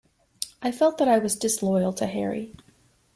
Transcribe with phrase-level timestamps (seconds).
[0.63, 2.55] I felt that I was disloyal to Harry.